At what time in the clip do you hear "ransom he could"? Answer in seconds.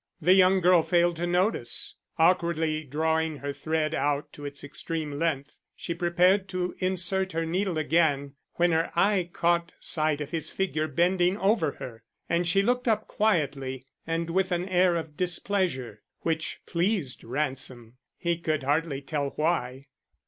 17.23-18.63